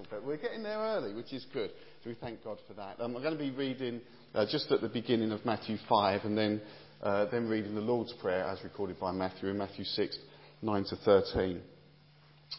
[0.00, 1.70] little, but we're getting there early, which is good.
[2.02, 3.00] So we thank God for that.
[3.00, 4.00] Um, I'm going to be reading
[4.34, 6.60] uh, just at the beginning of Matthew 5 and then,
[7.02, 10.18] uh, then reading the Lord's Prayer as recorded by Matthew in Matthew 6,
[10.62, 11.60] 9 to 13.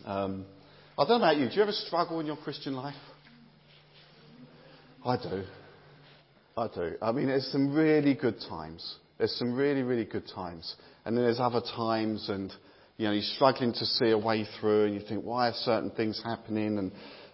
[0.06, 0.46] Um,
[0.98, 1.50] I don't know about you.
[1.50, 2.96] Do you ever struggle in your Christian life?
[5.06, 5.44] I do.
[6.58, 6.94] I do.
[7.02, 8.98] I mean, there's some really good times.
[9.18, 10.76] There's some really, really good times.
[11.06, 12.54] And then there's other times and,
[12.98, 15.90] you know, you're struggling to see a way through and you think, why are certain
[15.92, 16.78] things happening?
[16.78, 16.92] And,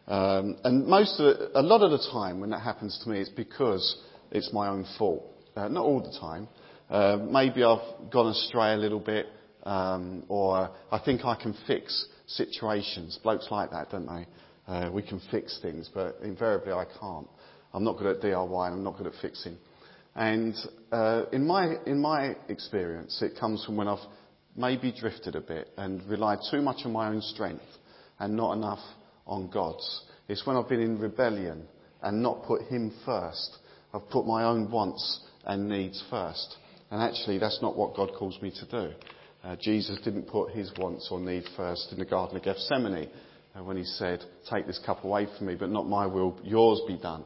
[0.07, 3.19] um, and most of it, a lot of the time when that happens to me,
[3.19, 3.97] it's because
[4.32, 5.25] it's my own fault.
[5.55, 6.47] Uh, not all the time.
[6.89, 9.25] Uh, maybe I've gone astray a little bit,
[9.63, 13.19] um, or I think I can fix situations.
[13.21, 14.27] Blokes like that, don't they?
[14.68, 17.27] Uh, we can fix things, but invariably I can't.
[17.74, 19.57] I'm not good at DIY and I'm not good at fixing.
[20.15, 20.55] And
[20.91, 23.99] uh, in, my, in my experience, it comes from when I've
[24.55, 27.63] maybe drifted a bit and relied too much on my own strength
[28.19, 28.79] and not enough
[29.27, 30.04] on God's.
[30.27, 31.68] It's when I've been in rebellion
[32.02, 33.58] and not put Him first.
[33.93, 36.55] I've put my own wants and needs first.
[36.91, 38.93] And actually, that's not what God calls me to do.
[39.43, 43.09] Uh, Jesus didn't put his wants or need first in the Garden of Gethsemane
[43.55, 46.81] uh, when he said, Take this cup away from me, but not my will, yours
[46.87, 47.23] be done.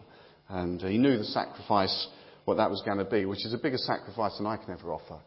[0.50, 2.08] And uh, he knew the sacrifice,
[2.46, 4.92] what that was going to be, which is a bigger sacrifice than I can ever
[4.92, 5.20] offer.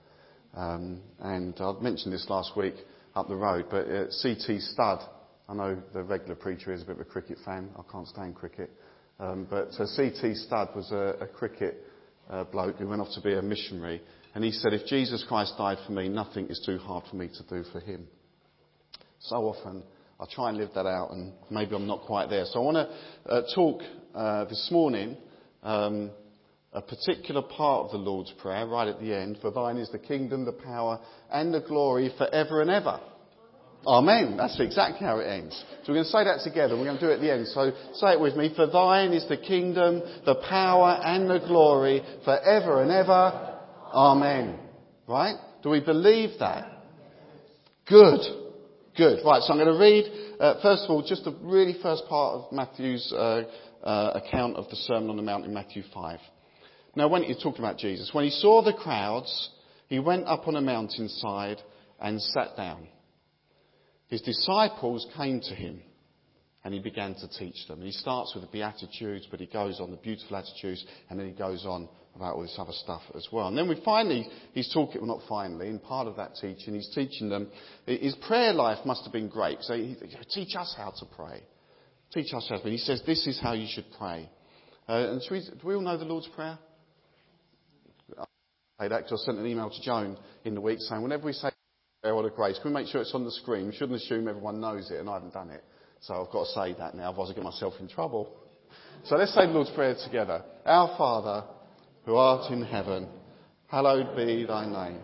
[0.56, 2.74] Um, and I mentioned this last week
[3.14, 4.60] up the road, but uh, C.T.
[4.60, 5.00] Studd,
[5.48, 7.70] I know the regular preacher is a bit of a cricket fan.
[7.78, 8.70] I can't stand cricket.
[9.20, 10.34] Um, but uh, C.T.
[10.34, 11.84] Studd was a, a cricket
[12.30, 14.00] uh, bloke who went off to be a missionary.
[14.34, 17.28] And he said, if Jesus Christ died for me, nothing is too hard for me
[17.28, 18.06] to do for him.
[19.20, 19.82] So often,
[20.18, 22.44] I try and live that out, and maybe I'm not quite there.
[22.46, 23.82] So I want to uh, talk
[24.14, 25.16] uh, this morning
[25.62, 26.10] um,
[26.72, 29.38] a particular part of the Lord's Prayer, right at the end.
[29.40, 31.00] For thine is the kingdom, the power,
[31.30, 33.00] and the glory forever and ever.
[33.86, 34.36] Amen.
[34.36, 35.62] That's exactly how it ends.
[35.82, 36.76] So we're going to say that together.
[36.76, 37.48] We're going to do it at the end.
[37.48, 38.52] So say it with me.
[38.54, 43.60] For thine is the kingdom, the power, and the glory forever and ever.
[43.92, 44.58] Amen.
[45.06, 45.36] Right?
[45.62, 46.70] Do we believe that?
[47.86, 48.20] Good.
[48.96, 49.20] Good.
[49.24, 52.34] Right, so I'm going to read, uh, first of all, just the really first part
[52.34, 53.42] of Matthew's uh,
[53.82, 56.18] uh, account of the Sermon on the Mount in Matthew 5.
[56.96, 59.50] Now, when he's talking about Jesus, when he saw the crowds,
[59.88, 61.60] he went up on a mountainside
[62.00, 62.86] and sat down.
[64.14, 65.82] His disciples came to him
[66.62, 67.82] and he began to teach them.
[67.82, 71.32] He starts with the Beatitudes, but he goes on the beautiful attitudes, and then he
[71.32, 73.48] goes on about all this other stuff as well.
[73.48, 76.94] And then we finally, he's talking, well not finally, in part of that teaching, he's
[76.94, 77.48] teaching them,
[77.86, 79.60] his prayer life must have been great.
[79.62, 79.96] So he,
[80.30, 81.42] teach us how to pray.
[82.12, 82.70] Teach us how to pray.
[82.70, 84.30] He says, this is how you should pray.
[84.88, 86.56] Uh, and we, do we all know the Lord's Prayer?
[88.78, 91.50] I say I sent an email to Joan in the week saying, whenever we say
[92.12, 93.66] or the grace, can we make sure it's on the screen?
[93.66, 95.64] We shouldn't assume everyone knows it, and I haven't done it.
[96.00, 98.36] So I've got to say that now, otherwise I get myself in trouble.
[99.04, 100.42] So let's say the Lord's Prayer together.
[100.66, 101.46] Our Father,
[102.04, 103.08] who art in heaven,
[103.68, 105.00] hallowed be thy name.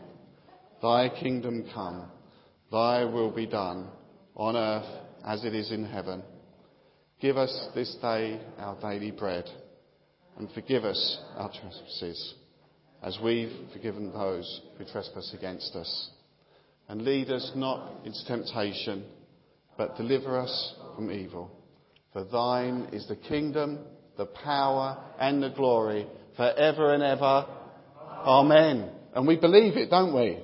[0.83, 2.11] Thy kingdom come,
[2.71, 3.89] thy will be done,
[4.37, 4.89] on earth
[5.25, 6.23] as it is in heaven.
[7.21, 9.45] Give us this day our daily bread,
[10.39, 12.35] and forgive us our trespasses,
[13.03, 16.11] as we've forgiven those who trespass against us.
[16.91, 19.05] And lead us not into temptation,
[19.79, 21.49] but deliver us from evil.
[22.13, 23.79] For thine is the kingdom,
[24.17, 27.47] the power, and the glory forever and ever.
[28.27, 28.91] Amen.
[29.15, 30.41] And we believe it, don't we?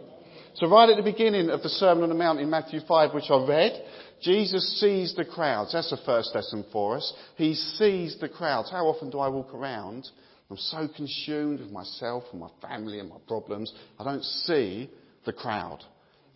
[0.54, 3.28] So right at the beginning of the Sermon on the Mount in Matthew 5, which
[3.28, 3.84] I read,
[4.22, 5.72] Jesus sees the crowds.
[5.72, 7.12] That's the first lesson for us.
[7.34, 8.70] He sees the crowds.
[8.70, 10.08] How often do I walk around?
[10.48, 14.88] I'm so consumed with myself and my family and my problems, I don't see
[15.24, 15.82] the crowd.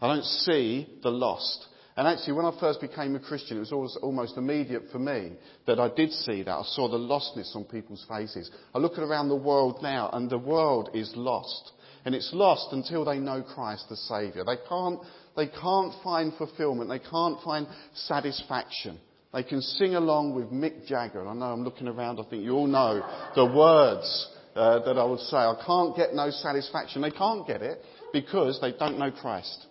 [0.01, 1.67] I don't see the lost.
[1.97, 5.33] And actually, when I first became a Christian, it was almost immediate for me
[5.67, 6.51] that I did see that.
[6.51, 8.51] I saw the lostness on people's faces.
[8.75, 11.73] I look around the world now, and the world is lost.
[12.07, 14.45] And it's lost until they know Christ the Saviour.
[14.47, 15.01] They can't,
[15.37, 16.89] they can't find fulfillment.
[16.89, 18.99] They can't find satisfaction.
[19.35, 21.27] They can sing along with Mick Jagger.
[21.27, 23.03] I know I'm looking around, I think you all know
[23.35, 25.37] the words uh, that I would say.
[25.37, 27.03] I can't get no satisfaction.
[27.03, 27.79] They can't get it
[28.13, 29.67] because they don't know Christ.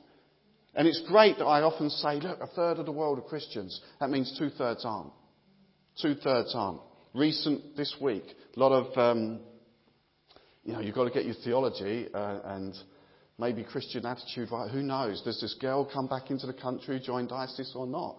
[0.79, 3.81] And it's great that I often say, look, a third of the world are Christians.
[3.99, 5.11] That means two thirds aren't.
[6.01, 6.79] Two thirds aren't.
[7.13, 8.23] Recent this week,
[8.55, 9.41] a lot of, um,
[10.63, 12.73] you know, you've got to get your theology uh, and
[13.37, 14.71] maybe Christian attitude right.
[14.71, 15.21] Who knows?
[15.21, 18.15] Does this girl come back into the country, join ISIS or not?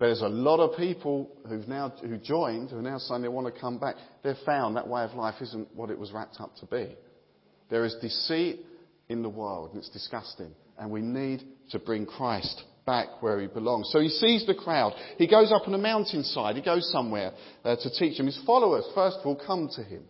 [0.00, 3.28] But there's a lot of people who've now who joined who are now saying they
[3.28, 3.94] want to come back.
[4.24, 6.96] They've found that way of life isn't what it was wrapped up to be.
[7.70, 8.66] There is deceit
[9.08, 13.46] in the world, and it's disgusting and we need to bring Christ back where he
[13.46, 13.90] belongs.
[13.92, 14.94] So he sees the crowd.
[15.16, 16.56] He goes up on a mountainside.
[16.56, 17.32] He goes somewhere
[17.64, 18.26] uh, to teach them.
[18.26, 20.02] His followers, first of all, come to him.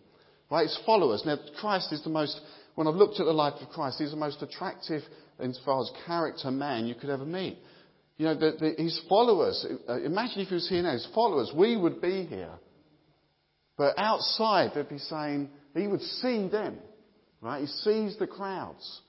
[0.49, 0.63] Right?
[0.63, 1.23] His followers.
[1.25, 2.39] Now, Christ is the most,
[2.75, 5.01] when I've looked at the life of Christ, he's the most attractive,
[5.39, 7.57] as far as character, man you could ever meet.
[8.17, 11.51] You know, the, the, his followers, uh, imagine if he was here now, his followers,
[11.55, 12.53] we would be here.
[13.77, 16.77] But outside, they'd be saying, he would see them.
[17.41, 17.61] Right?
[17.61, 19.01] He sees the crowds.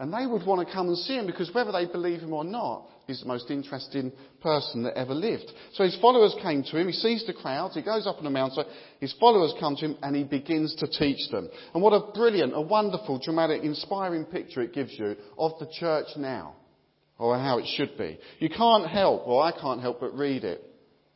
[0.00, 2.42] And they would want to come and see him because whether they believe him or
[2.42, 4.10] not, he's the most interesting
[4.40, 5.52] person that ever lived.
[5.74, 6.86] So his followers came to him.
[6.86, 7.74] He sees the crowds.
[7.74, 8.64] He goes up on the mountain.
[8.98, 11.50] His followers come to him and he begins to teach them.
[11.74, 16.06] And what a brilliant, a wonderful, dramatic, inspiring picture it gives you of the church
[16.16, 16.54] now.
[17.18, 18.18] Or how it should be.
[18.38, 20.64] You can't help, or I can't help but read it.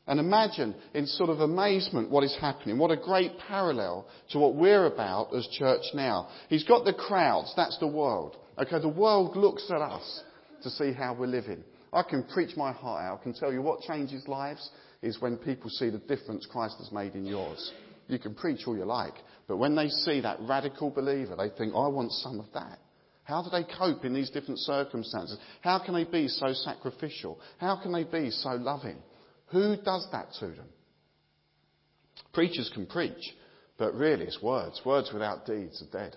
[0.06, 2.78] And imagine in sort of amazement what is happening.
[2.78, 6.28] What a great parallel to what we're about as church now.
[6.48, 7.52] He's got the crowds.
[7.56, 8.36] That's the world.
[8.58, 10.22] Okay, the world looks at us
[10.62, 11.64] to see how we're living.
[11.92, 13.20] I can preach my heart out.
[13.20, 14.68] I can tell you what changes lives
[15.00, 17.72] is when people see the difference Christ has made in yours.
[18.08, 19.14] You can preach all you like,
[19.48, 22.78] but when they see that radical believer, they think, I want some of that.
[23.22, 25.38] How do they cope in these different circumstances?
[25.62, 27.40] How can they be so sacrificial?
[27.58, 28.98] How can they be so loving?
[29.54, 30.66] Who does that to them?
[32.32, 33.32] Preachers can preach,
[33.78, 34.80] but really it's words.
[34.84, 36.16] Words without deeds are dead.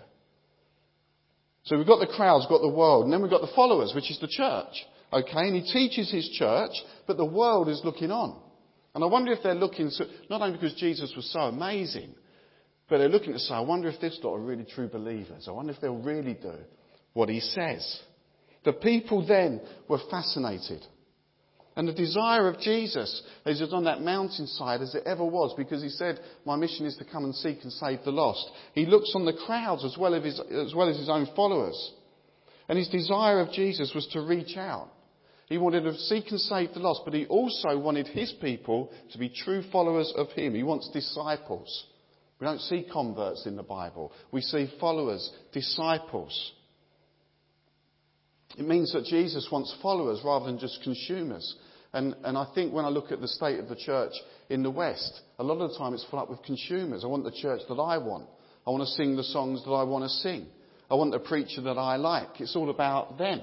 [1.62, 3.92] So we've got the crowds, we've got the world, and then we've got the followers,
[3.94, 4.84] which is the church.
[5.12, 6.72] Okay, and he teaches his church,
[7.06, 8.40] but the world is looking on.
[8.96, 12.16] And I wonder if they're looking, to, not only because Jesus was so amazing,
[12.88, 15.46] but they're looking to say, I wonder if this lot are really true believers.
[15.46, 16.56] I wonder if they'll really do
[17.12, 18.00] what he says.
[18.64, 20.84] The people then were fascinated.
[21.78, 25.88] And the desire of Jesus as on that mountainside as it ever was, because he
[25.88, 28.50] said, My mission is to come and seek and save the lost.
[28.72, 31.92] He looks on the crowds as well, his, as, well as his own followers.
[32.68, 34.88] And his desire of Jesus was to reach out.
[35.46, 39.18] He wanted to seek and save the lost, but he also wanted his people to
[39.18, 40.56] be true followers of him.
[40.56, 41.86] He wants disciples.
[42.40, 44.10] We don't see converts in the Bible.
[44.32, 46.52] We see followers, disciples.
[48.56, 51.54] It means that Jesus wants followers rather than just consumers.
[51.92, 54.12] And, and I think when I look at the state of the church
[54.50, 57.02] in the West, a lot of the time it's full up with consumers.
[57.02, 58.26] I want the church that I want.
[58.66, 60.46] I want to sing the songs that I want to sing.
[60.90, 62.40] I want the preacher that I like.
[62.40, 63.40] It's all about them.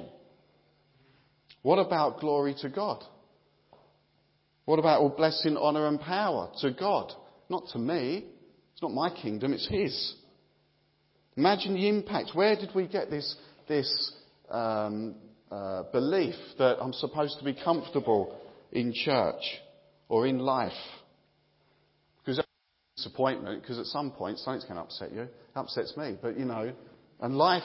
[1.63, 3.03] What about glory to God?
[4.65, 7.12] What about all blessing, honour and power to God?
[7.50, 8.25] Not to me.
[8.74, 10.15] It's not my kingdom, it's His.
[11.38, 12.31] Imagine the impact.
[12.33, 13.36] Where did we get this,
[13.68, 14.13] this
[14.50, 15.15] um,
[15.51, 18.39] uh, belief that I'm supposed to be comfortable
[18.71, 19.44] in church
[20.09, 20.71] or in life.
[22.18, 22.44] Because
[22.97, 25.21] disappointment, because at some point something's going to upset you.
[25.21, 26.74] It upsets me, but you know,
[27.21, 27.63] and life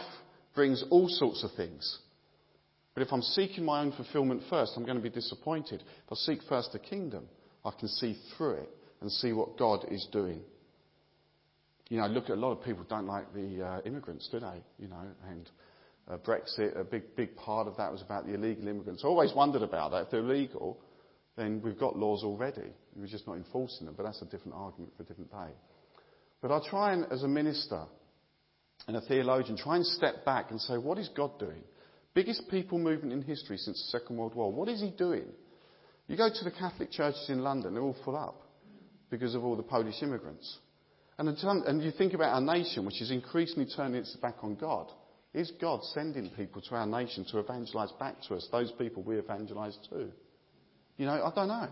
[0.55, 1.99] brings all sorts of things.
[2.95, 5.83] But if I'm seeking my own fulfillment first, I'm going to be disappointed.
[5.83, 7.25] If I seek first the kingdom,
[7.65, 8.69] I can see through it
[9.01, 10.41] and see what God is doing.
[11.89, 14.63] You know, look at a lot of people don't like the uh, immigrants, do they?
[14.79, 15.49] You know, and
[16.11, 19.03] uh, Brexit, a big, big part of that was about the illegal immigrants.
[19.05, 20.05] I always wondered about that.
[20.05, 20.79] If they're illegal,
[21.37, 22.73] then we've got laws already.
[22.97, 25.53] We're just not enforcing them, but that's a different argument for a different day.
[26.43, 27.85] But I try and, as a minister
[28.89, 31.63] and a theologian, try and step back and say, what is God doing?
[32.13, 34.53] Biggest people movement in history since the Second World War.
[34.53, 35.27] What is He doing?
[36.09, 38.43] You go to the Catholic churches in London, they're all full up
[39.11, 40.59] because of all the Polish immigrants.
[41.19, 44.91] And, and you think about our nation, which is increasingly turning its back on God.
[45.33, 49.17] Is God sending people to our nation to evangelize back to us, those people we
[49.17, 50.09] evangelize to?
[50.97, 51.69] You know, I don't know.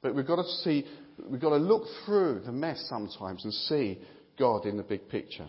[0.00, 0.86] But we've got to see,
[1.28, 3.98] we've got to look through the mess sometimes and see
[4.38, 5.48] God in the big picture.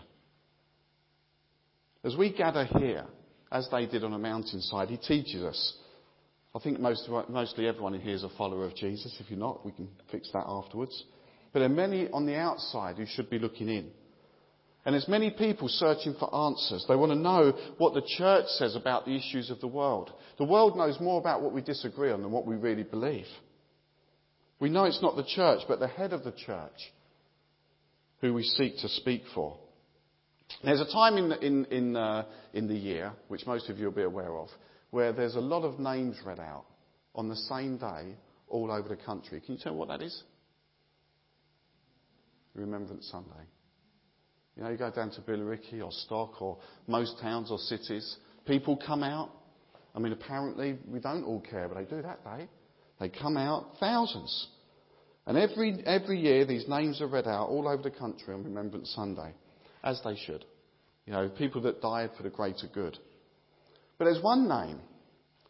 [2.04, 3.06] As we gather here,
[3.50, 5.74] as they did on a mountainside, He teaches us.
[6.54, 9.16] I think most, mostly everyone in here is a follower of Jesus.
[9.20, 11.04] If you're not, we can fix that afterwards.
[11.52, 13.90] But there are many on the outside who should be looking in.
[14.88, 16.82] And there's many people searching for answers.
[16.88, 20.10] They want to know what the church says about the issues of the world.
[20.38, 23.26] The world knows more about what we disagree on than what we really believe.
[24.58, 26.72] We know it's not the church, but the head of the church
[28.22, 29.58] who we seek to speak for.
[30.64, 33.92] There's a time in, in, in, uh, in the year, which most of you will
[33.92, 34.48] be aware of,
[34.90, 36.64] where there's a lot of names read out
[37.14, 38.14] on the same day
[38.48, 39.42] all over the country.
[39.42, 40.22] Can you tell me what that is?
[42.54, 43.44] Remembrance Sunday.
[44.58, 48.76] You know, you go down to Billericay or Stock or most towns or cities, people
[48.76, 49.30] come out.
[49.94, 52.48] I mean, apparently we don't all care, but they do that day.
[52.98, 54.48] They come out, thousands.
[55.26, 58.92] And every, every year these names are read out all over the country on Remembrance
[58.96, 59.32] Sunday,
[59.84, 60.44] as they should.
[61.06, 62.98] You know, people that died for the greater good.
[63.96, 64.80] But there's one name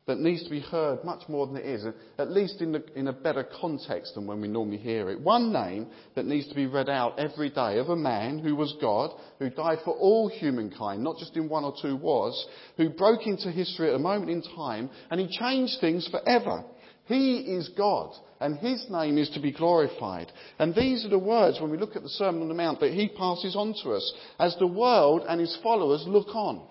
[0.09, 2.83] that needs to be heard much more than it is, uh, at least in, the,
[2.97, 5.21] in, a better context than when we normally hear it.
[5.21, 5.87] One name
[6.17, 9.51] that needs to be read out every day of a man who was God, who
[9.51, 12.47] died for all humankind, not just in one or two wars,
[12.79, 16.65] who broke into history at a moment in time, and he changed things forever.
[17.05, 20.33] He is God, and his name is to be glorified.
[20.59, 22.95] And these are the words, when we look at the Sermon on the Mount, that
[22.95, 26.67] he passes on to us as the world and his followers look on.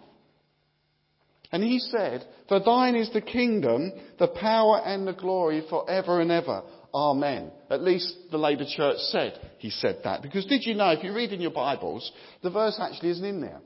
[1.51, 6.31] And he said, For thine is the kingdom, the power and the glory forever and
[6.31, 6.63] ever.
[6.93, 7.51] Amen.
[7.69, 10.21] At least the later church said he said that.
[10.21, 12.11] Because did you know, if you read in your Bibles,
[12.43, 13.61] the verse actually isn't in there.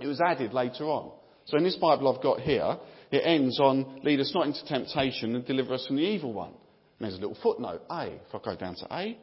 [0.00, 1.12] It was added later on.
[1.46, 2.78] So in this Bible I've got here,
[3.10, 6.50] it ends on, lead us not into temptation and deliver us from the evil one.
[6.50, 8.06] And there's a little footnote, A.
[8.06, 9.18] If I go down to A.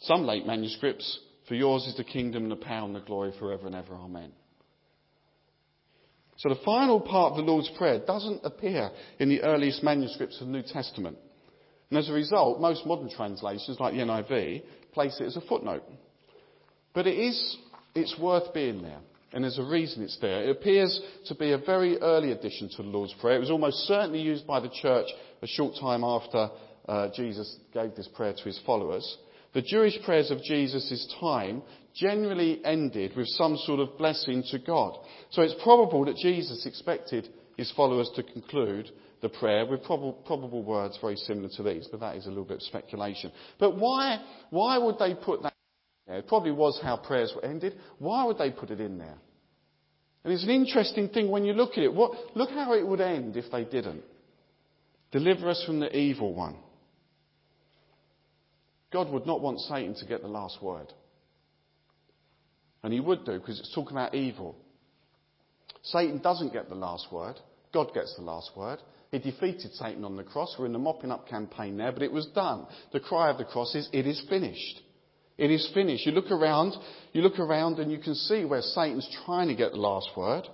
[0.00, 3.66] Some late manuscripts, for yours is the kingdom, and the power and the glory forever
[3.66, 3.94] and ever.
[3.94, 4.32] Amen.
[6.38, 10.46] So the final part of the Lord's Prayer doesn't appear in the earliest manuscripts of
[10.46, 11.18] the New Testament.
[11.90, 15.82] And as a result, most modern translations, like the NIV, place it as a footnote.
[16.94, 17.56] But it is,
[17.94, 19.00] it's worth being there.
[19.32, 20.44] And there's a reason it's there.
[20.44, 23.36] It appears to be a very early addition to the Lord's Prayer.
[23.36, 25.06] It was almost certainly used by the church
[25.42, 26.50] a short time after
[26.88, 29.18] uh, Jesus gave this prayer to his followers.
[29.54, 31.62] The Jewish prayers of Jesus' time
[31.94, 34.98] generally ended with some sort of blessing to God.
[35.30, 38.90] So it's probable that Jesus expected his followers to conclude
[39.20, 42.44] the prayer with probable, probable words very similar to these, but that is a little
[42.44, 43.32] bit of speculation.
[43.58, 45.54] But why, why would they put that
[46.06, 46.18] there?
[46.18, 47.74] It probably was how prayers were ended.
[47.98, 49.18] Why would they put it in there?
[50.22, 51.92] And it's an interesting thing when you look at it.
[51.92, 54.02] What, look how it would end if they didn't.
[55.10, 56.56] Deliver us from the evil one.
[58.92, 60.92] God would not want Satan to get the last word.
[62.82, 64.56] And he would do because it's talking about evil.
[65.82, 67.36] Satan doesn't get the last word.
[67.72, 68.78] God gets the last word.
[69.10, 70.54] He defeated Satan on the cross.
[70.58, 72.66] We're in the mopping up campaign there, but it was done.
[72.92, 74.80] The cry of the cross is, it is finished.
[75.38, 76.04] It is finished.
[76.04, 76.74] You look around,
[77.12, 80.44] you look around and you can see where Satan's trying to get the last word.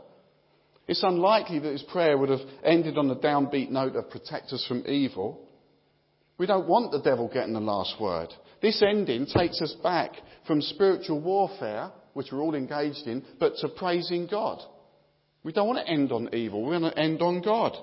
[0.87, 4.65] It's unlikely that his prayer would have ended on the downbeat note of protect us
[4.69, 5.44] from evil.
[6.39, 8.29] We don't want the devil getting the last word.
[8.61, 10.13] This ending takes us back
[10.47, 14.61] from spiritual warfare, which we're all engaged in, but to praising God.
[15.43, 16.65] We don't want to end on evil.
[16.65, 17.77] We want to end on God.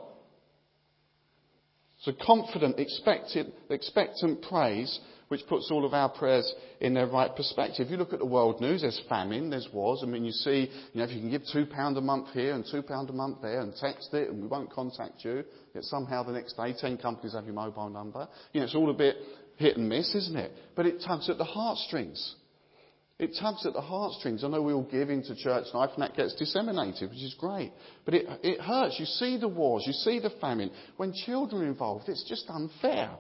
[2.02, 5.00] So confident, expectant, expectant praise
[5.32, 7.90] which puts all of our prayers in their right perspective.
[7.90, 10.02] You look at the world news, there's famine, there's wars.
[10.04, 12.54] I mean, you see, you know, if you can give two pound a month here
[12.54, 15.86] and two pound a month there and text it and we won't contact you, yet
[15.86, 18.28] somehow the next day ten companies have your mobile number.
[18.52, 19.16] You know, it's all a bit
[19.56, 20.52] hit and miss, isn't it?
[20.76, 22.36] But it tugs at the heartstrings.
[23.18, 24.44] It tugs at the heartstrings.
[24.44, 27.72] I know we all give into church life and that gets disseminated, which is great.
[28.04, 28.98] But it, it hurts.
[29.00, 30.72] You see the wars, you see the famine.
[30.98, 33.12] When children are involved, it's just unfair.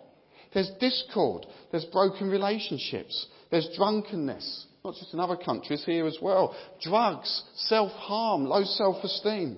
[0.53, 1.45] There's discord.
[1.71, 3.27] There's broken relationships.
[3.49, 4.67] There's drunkenness.
[4.83, 6.55] Not just in other countries, here as well.
[6.81, 9.57] Drugs, self-harm, low self-esteem.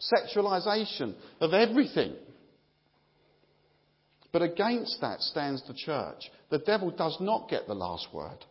[0.00, 2.14] Sexualization of everything.
[4.32, 6.30] But against that stands the church.
[6.50, 8.44] The devil does not get the last word.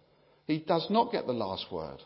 [0.48, 1.98] He does not get the last word.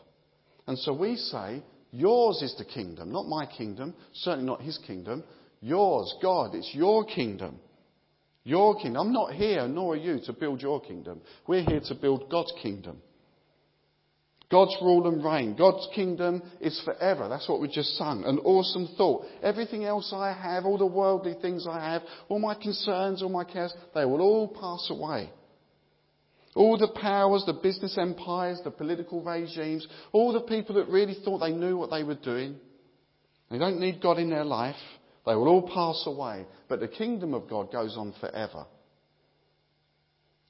[0.66, 5.24] And so we say, yours is the kingdom, not my kingdom, certainly not his kingdom.
[5.60, 7.58] Yours, God, it's your kingdom.
[8.50, 9.06] Your kingdom.
[9.06, 11.20] I'm not here, nor are you, to build your kingdom.
[11.46, 12.96] We're here to build God's kingdom.
[14.50, 15.54] God's rule and reign.
[15.56, 17.28] God's kingdom is forever.
[17.28, 18.24] That's what we just sung.
[18.24, 19.24] An awesome thought.
[19.40, 23.44] Everything else I have, all the worldly things I have, all my concerns, all my
[23.44, 25.30] cares, they will all pass away.
[26.56, 31.38] All the powers, the business empires, the political regimes, all the people that really thought
[31.38, 32.56] they knew what they were doing,
[33.48, 34.74] they don't need God in their life.
[35.26, 38.66] They will all pass away, but the kingdom of God goes on forever.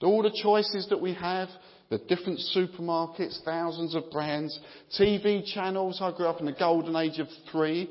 [0.03, 1.49] All the choices that we have,
[1.91, 4.59] the different supermarkets, thousands of brands,
[4.99, 6.00] TV channels.
[6.00, 7.91] I grew up in the golden age of three,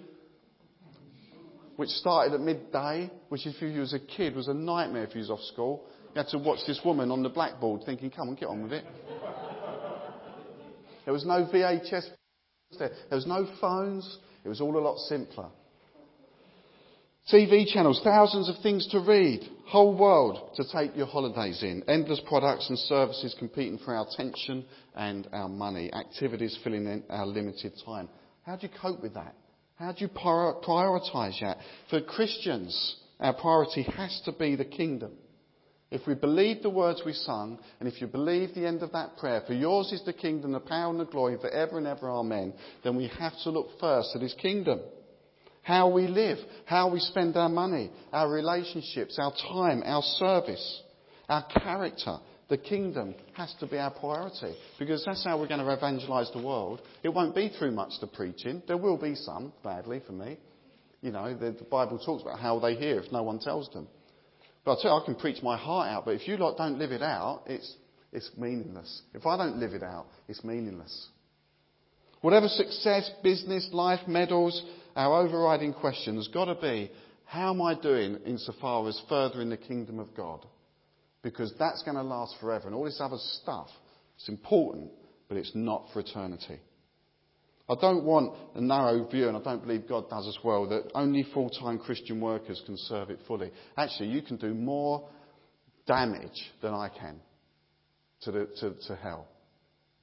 [1.75, 5.19] which started at midday, which if you was a kid was a nightmare if you
[5.19, 5.85] was off school.
[6.15, 8.73] You had to watch this woman on the blackboard thinking, come on, get on with
[8.73, 8.85] it.
[11.05, 12.09] There was no VHS.
[12.79, 14.17] There was no phones.
[14.43, 15.49] It was all a lot simpler.
[17.31, 22.19] TV channels, thousands of things to read, whole world to take your holidays in, endless
[22.27, 27.73] products and services competing for our attention and our money, activities filling in our limited
[27.85, 28.09] time.
[28.47, 29.35] How do you cope with that?
[29.75, 31.57] How do you prioritize that?
[31.91, 35.11] For Christians, our priority has to be the kingdom.
[35.91, 39.17] If we believe the words we sung, and if you believe the end of that
[39.17, 42.53] prayer, for yours is the kingdom, the power and the glory forever and ever, amen,
[42.83, 44.79] then we have to look first at his kingdom.
[45.61, 50.81] How we live, how we spend our money, our relationships, our time, our service,
[51.27, 52.17] our character.
[52.49, 56.41] The kingdom has to be our priority because that's how we're going to evangelize the
[56.41, 56.81] world.
[57.03, 58.63] It won't be through much the preaching.
[58.67, 60.37] There will be some, badly for me.
[61.01, 63.87] You know, the, the Bible talks about how they hear if no one tells them.
[64.65, 66.79] But I tell you, I can preach my heart out, but if you lot don't
[66.79, 67.75] live it out, it's,
[68.11, 69.03] it's meaningless.
[69.13, 71.07] If I don't live it out, it's meaningless.
[72.21, 74.61] Whatever success, business, life, medals,
[74.99, 76.91] our overriding question has got to be,
[77.23, 80.45] how am I doing insofar as furthering the kingdom of God?
[81.21, 82.67] Because that's going to last forever.
[82.67, 83.69] And all this other stuff,
[84.17, 84.91] it's important,
[85.29, 86.59] but it's not for eternity.
[87.69, 90.91] I don't want a narrow view, and I don't believe God does as well, that
[90.93, 93.51] only full time Christian workers can serve it fully.
[93.77, 95.07] Actually, you can do more
[95.87, 97.21] damage than I can
[98.23, 99.29] to, the, to, to hell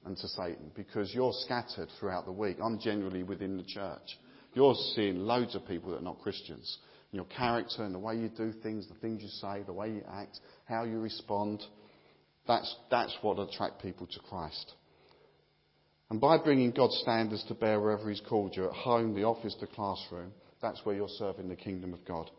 [0.05, 2.57] and to Satan because you're scattered throughout the week.
[2.63, 4.17] I'm generally within the church.
[4.57, 6.79] You're seeing loads of people that are not Christians.
[7.11, 10.01] Your character and the way you do things, the things you say, the way you
[10.11, 11.61] act, how you respond,
[12.47, 14.73] that's, that's what attract people to Christ.
[16.09, 19.55] And by bringing God's standards to bear wherever He's called you, at home, the office,
[19.59, 22.31] the classroom, that's where you're serving the kingdom of God.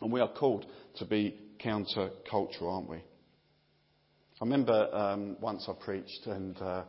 [0.00, 0.64] And we are called
[0.98, 2.98] to be counter-cultural, aren't we?
[2.98, 6.84] I remember um, once I preached, and uh,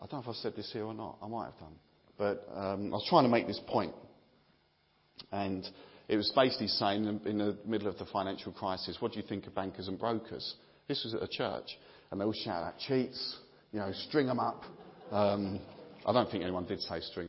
[0.00, 1.18] I don't know if I said this here or not.
[1.22, 1.74] I might have done.
[2.18, 3.94] But um, I was trying to make this point.
[5.30, 5.66] And
[6.08, 9.46] it was basically saying in the middle of the financial crisis, what do you think
[9.46, 10.54] of bankers and brokers?
[10.88, 11.78] This was at a church.
[12.10, 13.38] And they all shout out, cheats,
[13.72, 14.64] you know, string them up.
[15.10, 15.60] Um,
[16.04, 17.28] I don't think anyone did say string,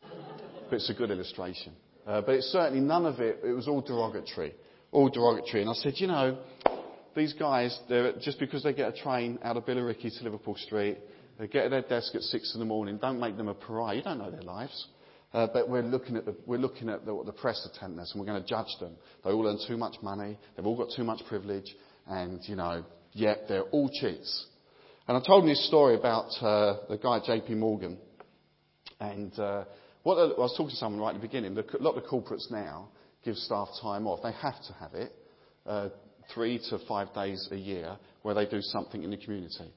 [0.00, 1.72] but it's a good illustration.
[2.06, 4.54] Uh, but it's certainly none of it, it was all derogatory.
[4.90, 5.62] All derogatory.
[5.62, 6.38] And I said, you know,
[7.14, 7.78] these guys,
[8.20, 10.98] just because they get a train out of Billericay to Liverpool Street,
[11.42, 13.96] they get at their desk at six in the morning, don't make them a pariah.
[13.96, 14.86] You don't know their lives.
[15.34, 18.26] Uh, but we're looking at the, we're looking at the, the press attendance and we're
[18.28, 18.94] going to judge them.
[19.24, 20.38] They all earn too much money.
[20.54, 21.74] They've all got too much privilege.
[22.06, 24.46] And, you know, yet they're all cheats.
[25.08, 27.54] And I told him this story about uh, the guy J.P.
[27.54, 27.98] Morgan.
[29.00, 29.64] And uh,
[30.04, 31.56] what I was talking to someone right at the beginning.
[31.56, 32.90] The, a lot of the corporates now
[33.24, 34.20] give staff time off.
[34.22, 35.12] They have to have it,
[35.66, 35.88] uh,
[36.32, 39.72] three to five days a year, where they do something in the community.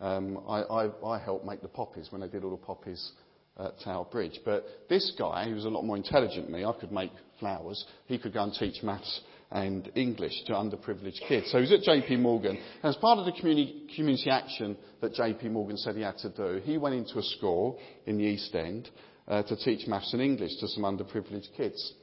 [0.00, 3.12] Um, I, I, I helped make the poppies when they did all the poppies
[3.58, 4.40] at Tower Bridge.
[4.44, 7.84] But this guy, who was a lot more intelligent than me, I could make flowers.
[8.06, 11.50] He could go and teach maths and English to underprivileged kids.
[11.50, 12.58] So he was at JP Morgan.
[12.82, 16.28] And as part of the community, community action that JP Morgan said he had to
[16.28, 18.88] do, he went into a school in the East End
[19.26, 21.94] uh, to teach maths and English to some underprivileged kids.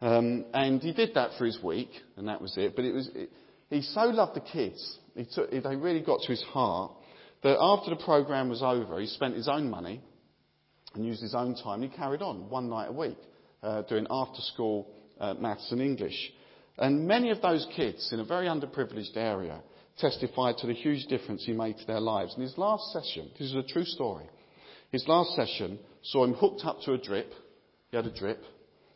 [0.00, 2.74] Um, and he did that for his week, and that was it.
[2.74, 3.30] But it was, it,
[3.68, 4.98] he so loved the kids,
[5.34, 6.92] took, they really got to his heart,
[7.42, 10.02] that after the program was over, he spent his own money
[10.94, 11.82] and used his own time.
[11.82, 13.18] He carried on one night a week,
[13.62, 14.88] uh, doing after school
[15.20, 16.32] uh, maths and English.
[16.78, 19.60] And many of those kids in a very underprivileged area
[19.98, 22.34] testified to the huge difference he made to their lives.
[22.34, 24.24] And his last session, this is a true story,
[24.90, 27.32] his last session saw him hooked up to a drip.
[27.90, 28.42] He had a drip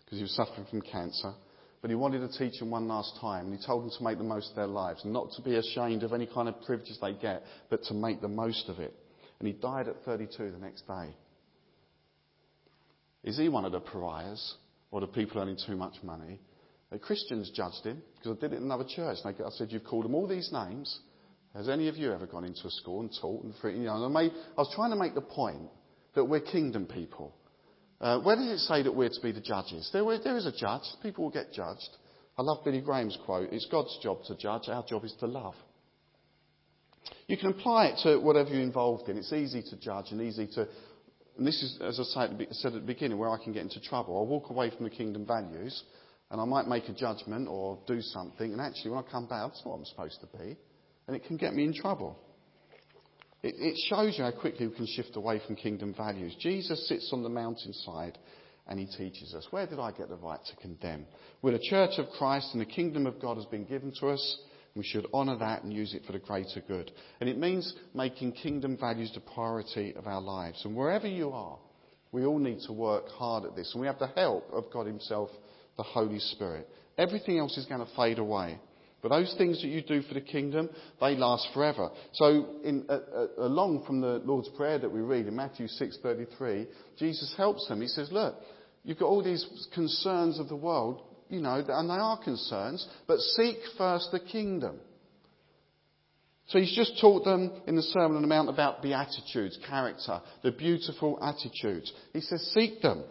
[0.05, 1.35] because he was suffering from cancer.
[1.85, 3.45] But he wanted to teach them one last time.
[3.45, 6.03] And he told them to make the most of their lives, not to be ashamed
[6.03, 8.95] of any kind of privileges they get, but to make the most of it.
[9.39, 11.15] And he died at 32 the next day.
[13.23, 14.55] Is he one of the pariahs
[14.91, 16.41] or the people earning too much money?
[16.91, 19.19] The Christians judged him because I did it in another church.
[19.23, 21.01] And I said, You've called them all these names.
[21.55, 23.45] Has any of you ever gone into a school and taught?
[23.45, 25.69] And you know, I, made, I was trying to make the point
[26.15, 27.35] that we're kingdom people.
[28.01, 29.89] Uh, where does it say that we're to be the judges?
[29.93, 30.83] There, there is a judge.
[31.03, 31.89] People will get judged.
[32.37, 35.55] I love Billy Graham's quote it's God's job to judge, our job is to love.
[37.29, 39.17] You can apply it to whatever you're involved in.
[39.17, 40.67] It's easy to judge and easy to.
[41.37, 44.21] And this is, as I said at the beginning, where I can get into trouble.
[44.21, 45.83] I walk away from the kingdom values
[46.31, 49.43] and I might make a judgment or do something, and actually, when I come back,
[49.47, 50.57] that's not what I'm supposed to be,
[51.07, 52.19] and it can get me in trouble.
[53.45, 56.35] It, it shows you how quickly we can shift away from kingdom values.
[56.41, 58.17] Jesus sits on the mountainside
[58.67, 59.47] and he teaches us.
[59.51, 61.05] Where did I get the right to condemn?
[61.43, 64.39] We're the church of Christ, and the kingdom of God has been given to us.
[64.75, 66.91] We should honour that and use it for the greater good.
[67.21, 70.65] And it means making kingdom values the priority of our lives.
[70.65, 71.59] And wherever you are,
[72.13, 73.71] we all need to work hard at this.
[73.75, 75.29] And we have the help of God Himself
[75.77, 76.67] the Holy Spirit.
[76.97, 78.59] Everything else is going to fade away.
[79.05, 81.91] But those things that you do for the kingdom, they last forever.
[82.15, 86.67] So, in, uh, uh, along from the Lord's Prayer that we read in Matthew 6:33,
[86.97, 87.83] Jesus helps them.
[87.83, 88.35] He says, "Look,
[88.83, 93.21] you've got all these concerns of the world, you know, and they are concerns, but
[93.21, 94.81] seek first the kingdom."
[96.47, 100.53] So he's just taught them in the Sermon on the Mount about beatitudes, character, the
[100.53, 101.93] beautiful attitudes.
[102.15, 103.05] He says, "Seek them."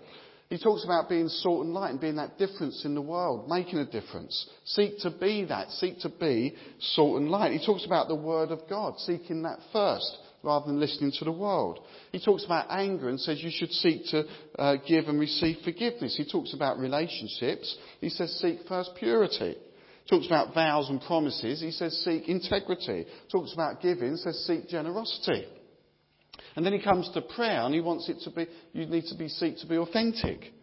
[0.53, 3.79] He talks about being salt and light and being that difference in the world, making
[3.79, 4.47] a difference.
[4.65, 5.71] Seek to be that.
[5.71, 7.53] Seek to be salt and light.
[7.53, 11.31] He talks about the Word of God, seeking that first rather than listening to the
[11.31, 11.79] world.
[12.11, 14.25] He talks about anger and says you should seek to
[14.59, 16.15] uh, give and receive forgiveness.
[16.15, 17.75] He talks about relationships.
[17.99, 19.55] He says seek first purity.
[20.05, 21.61] He talks about vows and promises.
[21.61, 23.07] He says seek integrity.
[23.07, 24.11] He talks about giving.
[24.11, 25.47] He Says seek generosity.
[26.55, 29.17] And then he comes to prayer and he wants it to be, you need to
[29.17, 30.53] be seek to be authentic.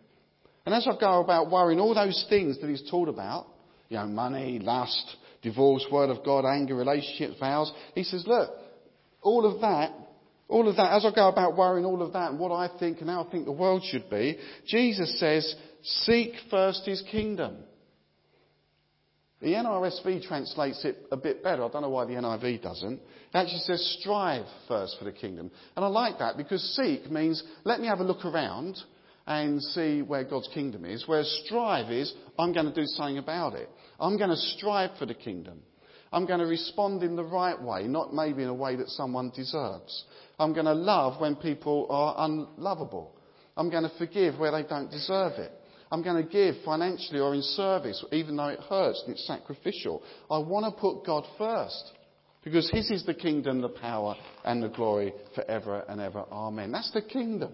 [0.65, 3.47] And as I go about worrying all those things that he's taught about,
[3.89, 8.51] you know, money, lust, divorce, word of God, anger, relationships, vows, he says, look,
[9.23, 9.93] all of that,
[10.49, 13.01] all of that, as I go about worrying all of that and what I think
[13.01, 17.57] and how I think the world should be, Jesus says, seek first his kingdom.
[19.41, 21.65] The NRSV translates it a bit better.
[21.65, 22.95] I don't know why the NIV doesn't.
[22.95, 23.01] It
[23.33, 25.51] actually says strive first for the kingdom.
[25.77, 28.77] And I like that because seek means let me have a look around
[29.27, 31.05] and see where God's kingdom is.
[31.07, 33.71] Whereas strive is I'm going to do something about it.
[33.99, 35.63] I'm going to strive for the kingdom.
[36.13, 39.31] I'm going to respond in the right way, not maybe in a way that someone
[39.35, 40.05] deserves.
[40.39, 43.17] I'm going to love when people are unlovable.
[43.57, 45.53] I'm going to forgive where they don't deserve it.
[45.91, 50.03] I'm going to give financially or in service, even though it hurts and it's sacrificial.
[50.31, 51.93] I want to put God first.
[52.43, 56.25] Because His is the kingdom, the power, and the glory forever and ever.
[56.31, 56.73] Amen.
[56.73, 57.53] That's the kingdom.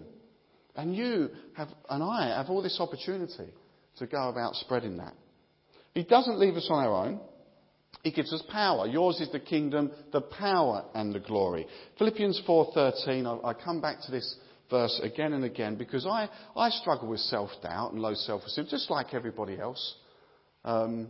[0.75, 3.51] And you have, and I have all this opportunity
[3.97, 5.13] to go about spreading that.
[5.93, 7.19] He doesn't leave us on our own.
[8.03, 8.87] He gives us power.
[8.87, 11.67] Yours is the kingdom, the power and the glory.
[11.97, 13.25] Philippians 4:13.
[13.25, 14.35] I, I come back to this
[14.69, 19.13] verse again and again because I, I struggle with self-doubt and low self-esteem, just like
[19.13, 19.95] everybody else.
[20.65, 21.07] Um,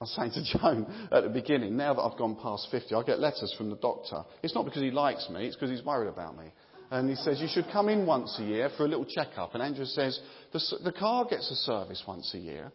[0.00, 3.02] I was saying to Joan at the beginning, now that I've gone past 50, I
[3.02, 4.24] get letters from the doctor.
[4.42, 6.46] It's not because he likes me, it's because he's worried about me.
[6.90, 9.54] And he says, you should come in once a year for a little checkup.
[9.54, 10.20] And Andrew says,
[10.52, 12.70] the, the car gets a service once a year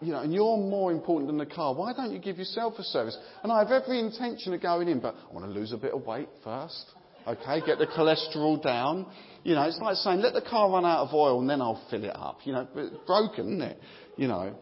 [0.00, 1.74] you know, and you're more important than the car.
[1.74, 3.18] Why don't you give yourself a service?
[3.42, 5.92] And I have every intention of going in, but I want to lose a bit
[5.92, 6.84] of weight first.
[7.28, 9.06] Okay, get the cholesterol down.
[9.44, 11.82] You know, it's like saying, let the car run out of oil and then I'll
[11.90, 12.38] fill it up.
[12.44, 13.80] You know, it's broken, isn't it?
[14.16, 14.56] You know.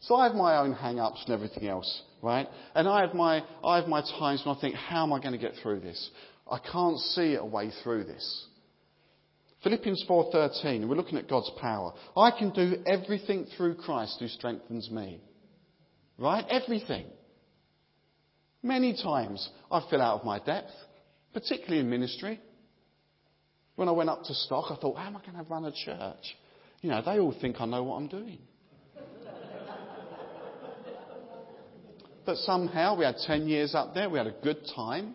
[0.00, 2.48] So I have my own hang-ups and everything else, right?
[2.74, 5.32] And I have my, I have my times when I think, how am I going
[5.32, 6.10] to get through this?
[6.50, 8.46] I can't see a way through this.
[9.62, 11.94] Philippians 4:13, we're looking at God's power.
[12.16, 15.20] I can do everything through Christ who strengthens me.
[16.18, 16.44] Right?
[16.50, 17.06] Everything.
[18.62, 20.72] Many times I fell out of my depth,
[21.32, 22.40] particularly in ministry.
[23.76, 25.72] When I went up to stock, I thought, how am I going to run a
[25.72, 26.36] church?
[26.82, 28.38] You know, they all think I know what I'm doing.
[32.26, 35.14] but somehow we had 10 years up there, we had a good time.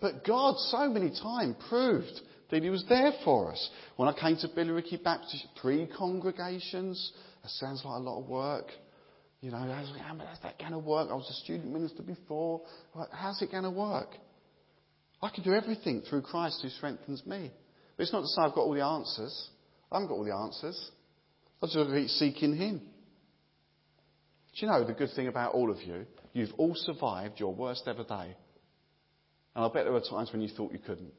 [0.00, 3.70] But God, so many times, proved that He was there for us.
[3.96, 8.66] When I came to Billericay Baptist, three congregations, that sounds like a lot of work.
[9.40, 11.08] You know, how's, how's that going to work?
[11.10, 12.62] I was a student minister before.
[13.12, 14.08] How's it going to work?
[15.22, 17.50] I can do everything through Christ who strengthens me.
[17.96, 19.48] But it's not to say I've got all the answers.
[19.90, 20.90] I haven't got all the answers.
[21.62, 22.78] I just got to keep seeking Him.
[22.78, 26.06] Do you know the good thing about all of you?
[26.32, 28.36] You've all survived your worst ever day.
[29.54, 31.12] And I bet there were times when you thought you couldn't.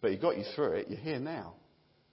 [0.00, 0.86] But He got you through it.
[0.88, 1.54] You're here now.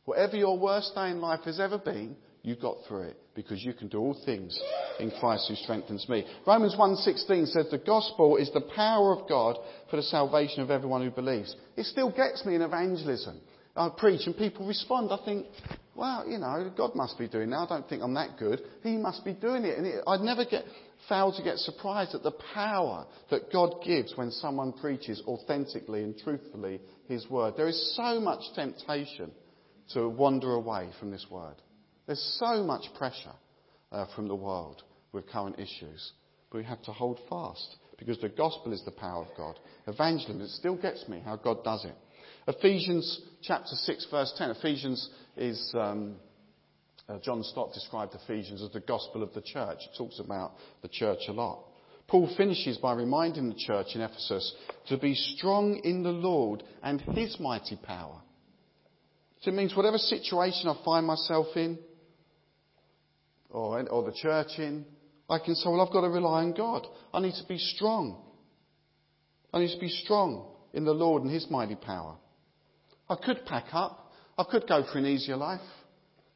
[0.06, 3.74] Whatever your worst day in life has ever been, you got through it because you
[3.74, 4.60] can do all things
[5.00, 6.26] in Christ who strengthens me.
[6.46, 9.58] Romans 1.16 says the gospel is the power of God
[9.90, 11.56] for the salvation of everyone who believes.
[11.78, 13.40] It still gets me in evangelism.
[13.76, 15.12] I preach and people respond.
[15.12, 15.46] I think,
[15.96, 17.58] well, you know, God must be doing that.
[17.58, 18.62] I don't think I'm that good.
[18.84, 19.78] He must be doing it.
[19.78, 20.66] And it, I'd never get,
[21.08, 26.18] fail to get surprised at the power that God gives when someone preaches authentically and
[26.18, 27.54] truthfully His word.
[27.56, 29.32] There is so much temptation
[29.94, 31.56] to wander away from this word.
[32.12, 33.32] There's so much pressure
[33.90, 36.12] uh, from the world with current issues.
[36.50, 39.58] But we have to hold fast because the gospel is the power of God.
[39.88, 41.96] Evangelism, it still gets me how God does it.
[42.50, 44.50] Ephesians chapter 6 verse 10.
[44.50, 46.18] Ephesians is, um,
[47.08, 49.78] uh, John Stott described Ephesians as the gospel of the church.
[49.80, 51.64] It talks about the church a lot.
[52.10, 54.54] Paul finishes by reminding the church in Ephesus
[54.88, 58.22] to be strong in the Lord and his mighty power.
[59.44, 61.80] So it means whatever situation I find myself in,
[63.52, 64.86] or, or the church in,
[65.30, 66.86] I can say, well, I've got to rely on God.
[67.14, 68.22] I need to be strong.
[69.54, 72.18] I need to be strong in the Lord and His mighty power.
[73.10, 74.12] I could pack up.
[74.38, 75.62] I could go for an easier life.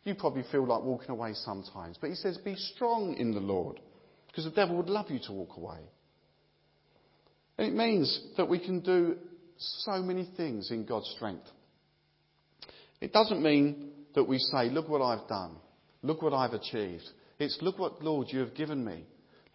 [0.03, 1.97] You probably feel like walking away sometimes.
[1.99, 3.79] But He says, be strong in the Lord.
[4.27, 5.79] Because the devil would love you to walk away.
[7.57, 9.15] And it means that we can do
[9.57, 11.47] so many things in God's strength.
[13.01, 15.57] It doesn't mean that we say, look what I've done.
[16.01, 17.03] Look what I've achieved.
[17.39, 19.05] It's look what, Lord, you have given me.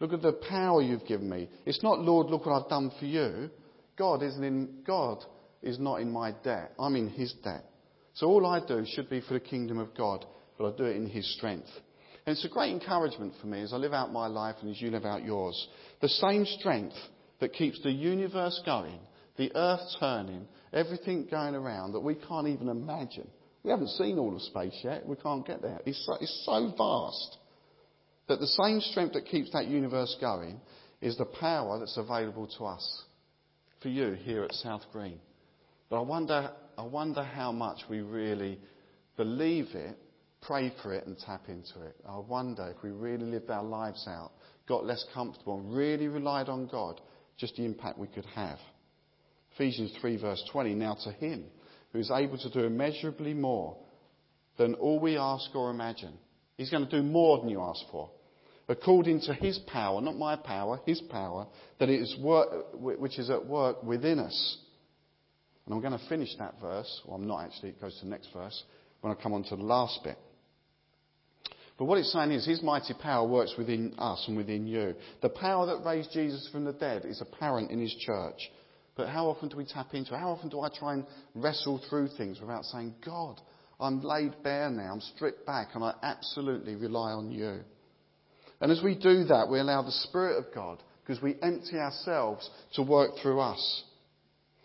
[0.00, 1.48] Look at the power you've given me.
[1.66, 3.50] It's not, Lord, look what I've done for you.
[3.96, 5.22] God isn't in, God
[5.62, 6.72] is not in my debt.
[6.79, 7.64] I'm in His debt.
[8.14, 10.24] So all I do should be for the kingdom of God,
[10.59, 11.68] but I do it in His strength.
[12.26, 14.81] And it's a great encouragement for me as I live out my life and as
[14.81, 15.68] you live out yours.
[16.00, 16.96] The same strength
[17.40, 19.00] that keeps the universe going,
[19.37, 23.29] the earth turning, everything going around that we can't even imagine.
[23.62, 25.07] We haven't seen all of space yet.
[25.07, 25.81] We can't get there.
[25.85, 27.37] It's so, it's so vast
[28.29, 30.61] that the same strength that keeps that universe going
[31.01, 33.05] is the power that's available to us
[33.83, 35.18] for you here at South Green.
[35.88, 38.59] But I wonder, I wonder how much we really
[39.16, 39.99] believe it,
[40.40, 41.96] pray for it, and tap into it.
[42.09, 44.31] I wonder if we really lived our lives out,
[44.68, 47.01] got less comfortable, and really relied on God,
[47.37, 48.59] just the impact we could have.
[49.55, 50.75] Ephesians 3, verse 20.
[50.75, 51.44] Now to Him
[51.92, 53.76] who is able to do immeasurably more
[54.57, 56.12] than all we ask or imagine.
[56.57, 58.11] He's going to do more than you ask for.
[58.68, 61.46] According to his power, not my power, his power,
[61.79, 64.59] that is work, which is at work within us.
[65.66, 67.00] And I'm going to finish that verse.
[67.05, 67.70] Well, I'm not actually.
[67.70, 68.62] It goes to the next verse
[69.00, 70.18] when I come on to the last bit.
[71.79, 74.94] But what it's saying is his mighty power works within us and within you.
[75.22, 78.38] The power that raised Jesus from the dead is apparent in his church.
[78.96, 80.18] But how often do we tap into it?
[80.18, 83.40] How often do I try and wrestle through things without saying, God,
[83.79, 87.61] I'm laid bare now, I'm stripped back, and I absolutely rely on you.
[88.61, 92.48] And as we do that, we allow the Spirit of God, because we empty ourselves
[92.74, 93.85] to work through us.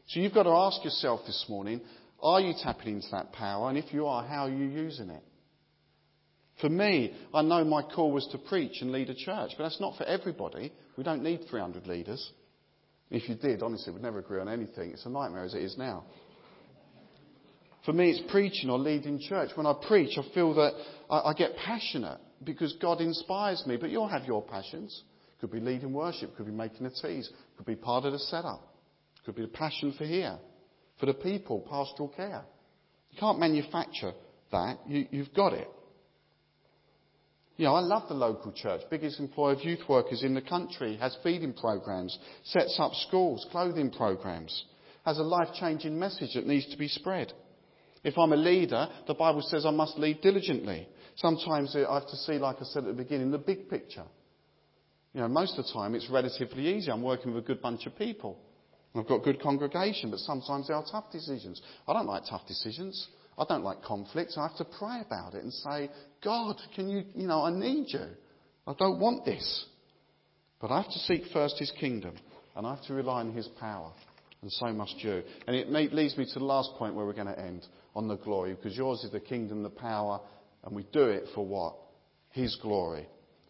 [0.08, 1.82] So you've got to ask yourself this morning,
[2.22, 3.70] are you tapping into that power?
[3.70, 5.24] And if you are, how are you using it?
[6.62, 9.82] For me, I know my call was to preach and lead a church, but that's
[9.82, 10.72] not for everybody.
[10.98, 12.32] We don't need 300 leaders.
[13.10, 14.92] If you did, honestly, we'd never agree on anything.
[14.92, 16.06] It's a nightmare as it is now.
[17.86, 19.52] For me, it's preaching or leading church.
[19.56, 20.74] When I preach, I feel that
[21.10, 23.78] I, I get passionate because God inspires me.
[23.78, 25.04] But you'll have your passions.
[25.40, 28.62] Could be leading worship, could be making the teas, could be part of the setup,
[29.26, 30.40] could be the passion for here,
[31.00, 32.44] for the people, pastoral care.
[33.12, 34.14] You can't manufacture
[34.52, 34.80] that.
[34.88, 35.70] You, you've got it.
[37.58, 38.82] You know, I love the local church.
[38.90, 40.98] Biggest employer of youth workers in the country.
[40.98, 42.18] Has feeding programs.
[42.44, 44.66] Sets up schools, clothing programs.
[45.06, 47.32] Has a life-changing message that needs to be spread.
[48.04, 50.88] If I'm a leader, the Bible says I must lead diligently.
[51.16, 54.04] Sometimes I have to see, like I said at the beginning, the big picture.
[55.14, 56.92] You know, most of the time it's relatively easy.
[56.92, 58.38] I'm working with a good bunch of people.
[58.94, 61.62] I've got good congregation, but sometimes there are tough decisions.
[61.88, 63.08] I don't like tough decisions.
[63.38, 64.34] I don't like conflict.
[64.38, 65.90] I have to pray about it and say,
[66.26, 68.08] God, can you, you know, I need you.
[68.68, 69.66] I don't want this.
[70.60, 72.16] But I have to seek first his kingdom
[72.56, 73.92] and I have to rely on his power.
[74.42, 75.24] And so must you.
[75.48, 78.18] And it leads me to the last point where we're going to end on the
[78.18, 80.20] glory because yours is the kingdom, the power,
[80.64, 81.76] and we do it for what?
[82.32, 83.08] His glory.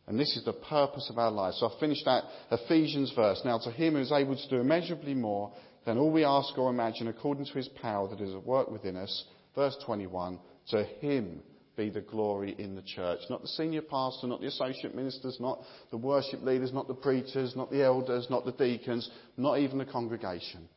[0.07, 1.59] And this is the purpose of our lives.
[1.59, 3.41] So I finished that Ephesians verse.
[3.43, 5.51] Now to him who is able to do immeasurably more
[5.85, 8.97] than all we ask or imagine according to his power that is at work within
[8.97, 10.37] us Verse 21
[10.69, 11.41] To him
[11.75, 13.19] be the glory in the church.
[13.29, 15.61] Not the senior pastor, not the associate ministers, not
[15.91, 19.85] the worship leaders, not the preachers, not the elders, not the deacons, not even the
[19.85, 20.67] congregation.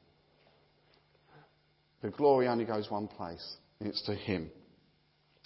[2.02, 3.56] The glory only goes one place.
[3.80, 4.50] It's to him.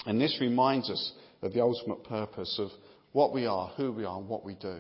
[0.06, 1.12] And this reminds us
[1.42, 2.70] of the ultimate purpose of
[3.12, 4.78] what we are, who we are, and what we do.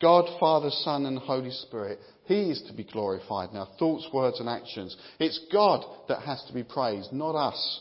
[0.00, 4.40] God, Father, Son, and Holy Spirit, He is to be glorified in our thoughts, words,
[4.40, 4.96] and actions.
[5.18, 7.80] It's God that has to be praised, not us.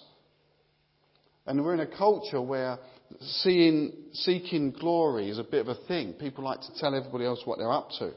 [1.46, 2.80] And we're in a culture where
[3.20, 6.14] seeing, seeking glory is a bit of a thing.
[6.14, 8.12] People like to tell everybody else what they're up to.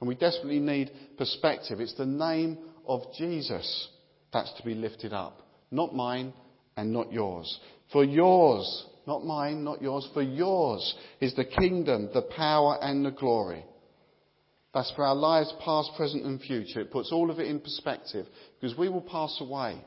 [0.00, 1.80] And we desperately need perspective.
[1.80, 3.88] It's the name of Jesus
[4.32, 6.32] that's to be lifted up, not mine
[6.76, 7.60] and not yours.
[7.92, 13.10] For yours not mine, not yours, for yours is the kingdom, the power, and the
[13.10, 13.64] glory.
[14.72, 16.80] That's for our lives, past, present, and future.
[16.80, 18.26] It puts all of it in perspective
[18.60, 19.82] because we will pass away,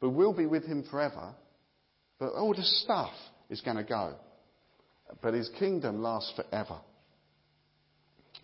[0.00, 1.34] but we'll be with Him forever.
[2.18, 3.12] But all the stuff
[3.50, 4.14] is going to go.
[5.22, 6.78] But His kingdom lasts forever.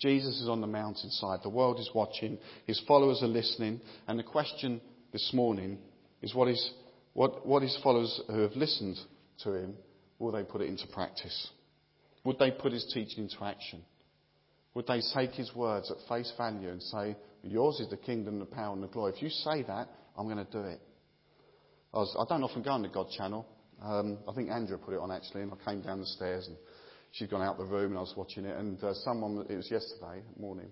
[0.02, 1.40] Jesus is on the mountainside.
[1.44, 2.38] The world is watching.
[2.66, 3.80] His followers are listening.
[4.08, 4.80] And the question
[5.12, 5.78] this morning
[6.22, 6.72] is what, is,
[7.12, 8.98] what, what his followers who have listened
[9.44, 9.74] to him,
[10.18, 11.50] will they put it into practice?
[12.24, 13.82] Would they put his teaching into action?
[14.74, 18.44] Would they take his words at face value and say, Yours is the kingdom, the
[18.44, 19.12] power, and the glory?
[19.14, 20.80] If you say that, I'm going to do it.
[21.92, 23.46] I, was, I don't often go on the God channel.
[23.83, 26.57] Um, I think Andrea put it on actually, and I came down the stairs and
[27.12, 28.57] she'd gone out the room and I was watching it.
[28.57, 30.68] And uh, someone, it was yesterday morning,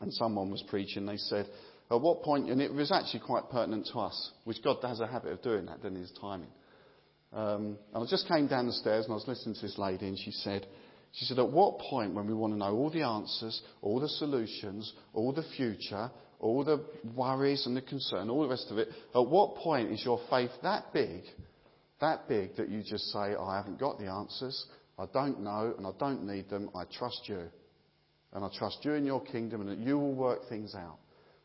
[0.00, 1.06] and someone was preaching.
[1.06, 1.46] They said,
[1.90, 5.06] At what point, and it was actually quite pertinent to us, which God has a
[5.06, 5.82] habit of doing that?
[5.82, 6.50] His timing.
[7.32, 10.06] Um, and I just came down the stairs and I was listening to this lady
[10.06, 10.66] and she said,
[11.12, 14.08] she said, at what point when we want to know all the answers, all the
[14.08, 18.88] solutions, all the future, all the worries and the concern, all the rest of it,
[19.14, 21.22] at what point is your faith that big,
[22.02, 24.66] that big that you just say, oh, I haven't got the answers,
[24.98, 27.44] I don't know and I don't need them, I trust you.
[28.34, 30.98] And I trust you in your kingdom and that you will work things out.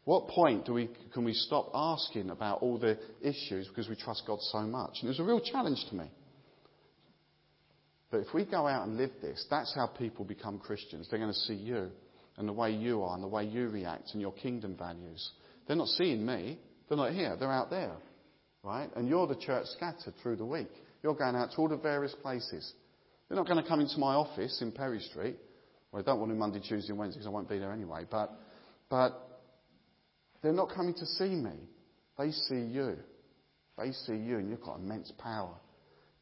[0.05, 4.23] What point do we, can we stop asking about all the issues because we trust
[4.25, 4.99] God so much?
[5.01, 6.09] And it was a real challenge to me.
[8.09, 11.07] But if we go out and live this, that's how people become Christians.
[11.09, 11.89] They're going to see you
[12.37, 15.29] and the way you are and the way you react and your kingdom values.
[15.67, 16.57] They're not seeing me.
[16.87, 17.35] They're not here.
[17.37, 17.97] They're out there.
[18.63, 18.89] Right?
[18.95, 20.69] And you're the church scattered through the week.
[21.03, 22.73] You're going out to all the various places.
[23.27, 25.37] They're not going to come into my office in Perry Street.
[25.91, 28.05] Well, I don't want to Monday, Tuesday, and Wednesday because I won't be there anyway.
[28.09, 28.31] But,
[28.89, 29.13] but
[30.41, 31.53] they're not coming to see me.
[32.17, 32.97] They see you.
[33.77, 35.53] They see you, and you've got immense power.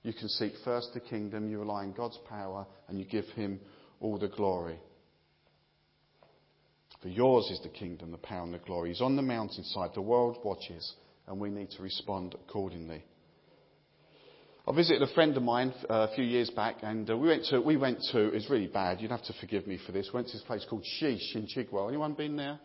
[0.04, 3.60] You can seek first the kingdom, you rely on God's power, and you give Him
[4.00, 4.78] all the glory.
[7.02, 8.90] For yours is the kingdom, the power, and the glory.
[8.90, 9.92] He's on the mountainside.
[9.94, 10.94] The world watches,
[11.28, 13.04] and we need to respond accordingly.
[14.68, 17.46] I visited a friend of mine uh, a few years back, and uh, we went
[17.46, 20.18] to, we went to, it's really bad, you'd have to forgive me for this, we
[20.18, 21.88] went to this place called Sheesh in Chigwell.
[21.88, 22.60] Anyone been there?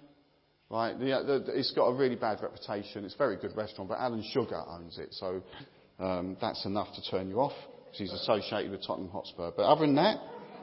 [0.70, 3.04] Right, the, the, it's got a really bad reputation.
[3.04, 5.42] It's a very good restaurant, but Alan Sugar owns it, so
[5.98, 7.52] um, that's enough to turn you off.
[7.92, 9.50] He's associated with Tottenham Hotspur.
[9.56, 10.20] But other than that,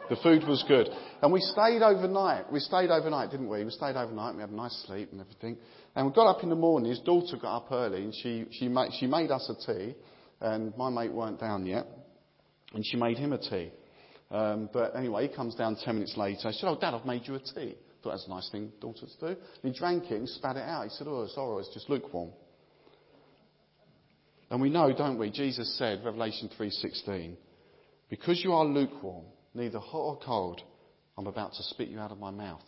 [0.10, 0.88] the food was good.
[1.22, 2.52] And we stayed overnight.
[2.52, 3.64] We stayed overnight, didn't we?
[3.64, 4.36] We stayed overnight.
[4.36, 5.58] We had a nice sleep and everything.
[5.96, 6.90] And we got up in the morning.
[6.90, 9.96] His daughter got up early and she, she, made, she made us a tea.
[10.40, 11.88] And my mate weren't down yet.
[12.74, 13.72] And she made him a tea.
[14.30, 16.52] Um, but anyway, he comes down ten minutes later.
[16.52, 17.76] She said, Oh, Dad, I've made you a tea.
[18.04, 19.28] Thought that's a nice thing daughters do.
[19.28, 20.84] And he drank it and spat it out.
[20.84, 22.32] He said, Oh, alright, it's just lukewarm.
[24.50, 25.30] And we know, don't we?
[25.30, 27.36] Jesus said, Revelation 3:16,
[28.10, 29.26] because you are lukewarm,
[29.58, 30.62] neither hot or cold,
[31.18, 32.64] I'm about to spit you out of my mouth.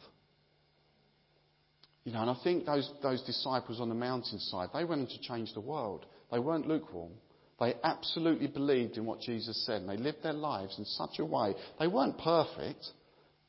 [2.03, 5.53] You know, and I think those, those disciples on the mountainside, they went to change
[5.53, 6.05] the world.
[6.31, 7.11] They weren't lukewarm.
[7.59, 11.25] They absolutely believed in what Jesus said, and they lived their lives in such a
[11.25, 11.53] way.
[11.79, 12.85] They weren't perfect,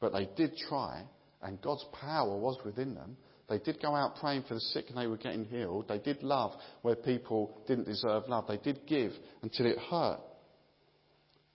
[0.01, 1.05] but they did try,
[1.43, 3.17] and God's power was within them.
[3.49, 5.89] They did go out praying for the sick and they were getting healed.
[5.89, 8.45] They did love where people didn't deserve love.
[8.47, 10.21] They did give until it hurt.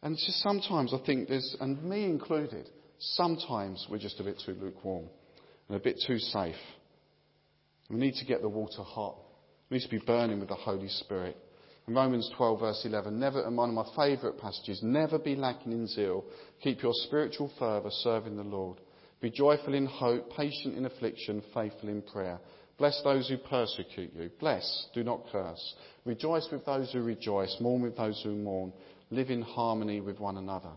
[0.05, 4.51] And just sometimes I think there's, and me included, sometimes we're just a bit too
[4.51, 5.05] lukewarm
[5.67, 6.53] and a bit too safe.
[7.89, 9.17] We need to get the water hot.
[9.71, 11.35] We need to be burning with the Holy Spirit.
[11.87, 15.71] In Romans 12 verse 11, never, and one of my favourite passages, never be lacking
[15.71, 16.23] in zeal.
[16.61, 18.77] Keep your spiritual fervour serving the Lord.
[19.21, 22.39] Be joyful in hope, patient in affliction, faithful in prayer.
[22.77, 24.29] Bless those who persecute you.
[24.39, 25.75] Bless, do not curse.
[26.03, 27.55] Rejoice with those who rejoice.
[27.59, 28.71] Mourn with those who mourn.
[29.11, 30.71] Live in harmony with one another.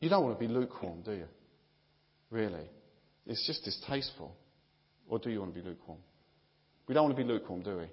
[0.00, 1.26] You don't want to be lukewarm, do you?
[2.30, 2.68] Really?
[3.26, 4.34] It's just distasteful.
[5.08, 5.98] Or do you want to be lukewarm?
[6.86, 7.86] We don't want to be lukewarm, do we?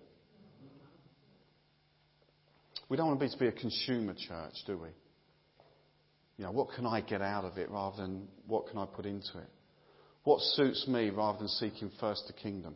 [2.89, 4.89] We don't want to be, to be a consumer church, do we?
[6.38, 9.06] You know, what can I get out of it rather than what can I put
[9.06, 9.50] into it?
[10.24, 12.76] What suits me rather than seeking first the kingdom?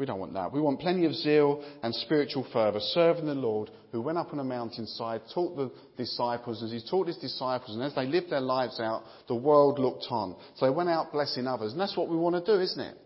[0.00, 0.50] We don't want that.
[0.50, 4.38] We want plenty of zeal and spiritual fervour, serving the Lord, who went up on
[4.38, 8.40] a mountainside, taught the disciples, as he taught his disciples, and as they lived their
[8.40, 10.36] lives out, the world looked on.
[10.56, 11.72] So they went out blessing others.
[11.72, 12.96] And that's what we want to do, isn't it?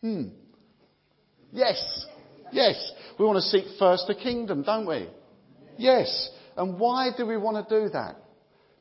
[0.00, 0.22] Hmm.
[1.50, 2.06] Yes.
[2.52, 2.92] Yes.
[3.18, 5.08] We want to seek first the kingdom, don't we?
[5.76, 6.30] Yes.
[6.56, 8.14] And why do we want to do that?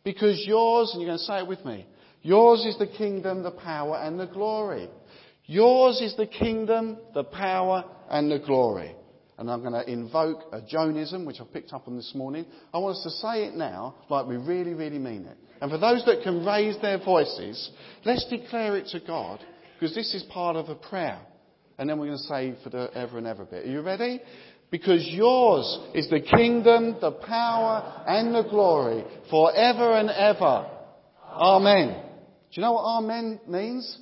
[0.04, 1.88] Because yours, and you're going to say it with me,
[2.22, 4.90] yours is the kingdom, the power, and the glory.
[5.48, 8.96] Yours is the kingdom, the power, and the glory.
[9.38, 12.46] And I'm going to invoke a Jonism, which I picked up on this morning.
[12.74, 15.38] I want us to say it now like we really, really mean it.
[15.62, 17.70] And for those that can raise their voices,
[18.06, 19.40] let's declare it to God,
[19.78, 21.20] because this is part of a prayer.
[21.78, 23.66] And then we're going to say for the ever and ever bit.
[23.66, 24.22] Are you ready?
[24.72, 30.70] Because yours is the kingdom, the power, and the glory forever and ever.
[31.30, 31.90] Amen.
[31.90, 34.00] Do you know what amen means?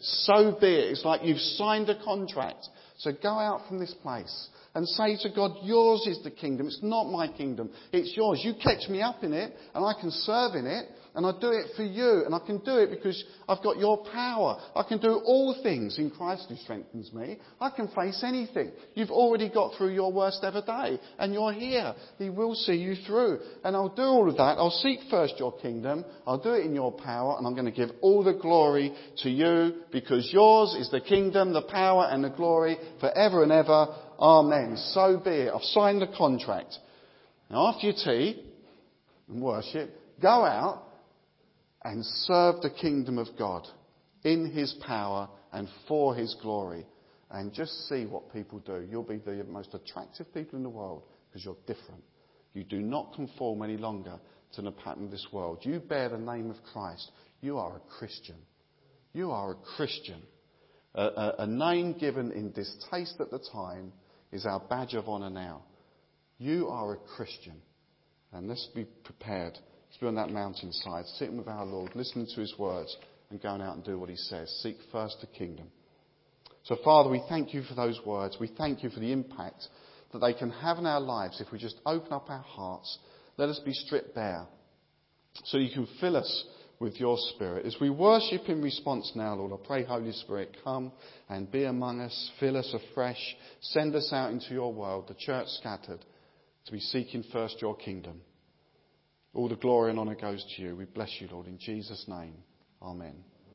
[0.00, 0.92] So be it.
[0.92, 2.68] It's like you've signed a contract.
[2.98, 6.66] So go out from this place and say to God, yours is the kingdom.
[6.66, 7.70] It's not my kingdom.
[7.92, 8.40] It's yours.
[8.42, 11.50] You catch me up in it and I can serve in it and I do
[11.50, 12.22] it for you.
[12.24, 14.60] And I can do it because I've got your power.
[14.74, 17.38] I can do all things in Christ who strengthens me.
[17.60, 18.72] I can face anything.
[18.94, 21.00] You've already got through your worst ever day.
[21.18, 21.94] And you're here.
[22.18, 23.40] He will see you through.
[23.64, 24.58] And I'll do all of that.
[24.58, 26.04] I'll seek first your kingdom.
[26.26, 27.36] I'll do it in your power.
[27.38, 31.52] And I'm going to give all the glory to you because yours is the kingdom,
[31.52, 33.88] the power and the glory forever and ever.
[34.20, 34.76] Amen.
[34.92, 35.52] So be it.
[35.54, 36.76] I've signed the contract.
[37.50, 38.44] Now, after your tea
[39.28, 39.90] and worship,
[40.20, 40.87] go out
[41.84, 43.66] and serve the kingdom of God
[44.24, 46.86] in His power and for His glory.
[47.30, 48.86] And just see what people do.
[48.90, 52.02] You'll be the most attractive people in the world because you're different.
[52.54, 54.18] You do not conform any longer
[54.54, 55.58] to the pattern of this world.
[55.62, 57.10] You bear the name of Christ.
[57.40, 58.36] You are a Christian.
[59.12, 60.22] You are a Christian.
[60.94, 63.92] A, a, a name given in distaste at the time
[64.32, 65.64] is our badge of honour now.
[66.38, 67.60] You are a Christian.
[68.32, 69.58] And let's be prepared
[69.94, 72.96] to be on that mountainside, sitting with our Lord, listening to his words,
[73.30, 74.50] and going out and do what he says.
[74.62, 75.68] Seek first the kingdom.
[76.64, 78.36] So, Father, we thank you for those words.
[78.40, 79.66] We thank you for the impact
[80.12, 82.98] that they can have in our lives if we just open up our hearts.
[83.36, 84.46] Let us be stripped bare
[85.44, 86.44] so you can fill us
[86.80, 87.66] with your Spirit.
[87.66, 90.92] As we worship in response now, Lord, I pray, Holy Spirit, come
[91.28, 95.48] and be among us, fill us afresh, send us out into your world, the church
[95.60, 96.04] scattered,
[96.66, 98.20] to be seeking first your kingdom.
[99.34, 100.76] All the glory and honour goes to you.
[100.76, 102.34] We bless you, Lord, in Jesus' name.
[102.82, 103.16] Amen.